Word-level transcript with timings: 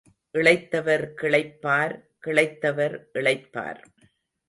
இளைத்தவர் 0.35 1.03
கிளைப்பார் 1.21 1.95
கிளைத்தவர் 2.27 2.97
இளைப்பார். 3.13 3.81